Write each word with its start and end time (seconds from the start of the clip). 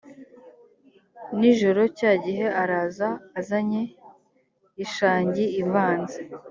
nijoro 1.39 1.81
cya 1.97 2.11
gihe 2.23 2.45
araza 2.61 3.09
azanye 3.39 3.81
ishangi 4.83 5.45
ivanze 5.61 6.17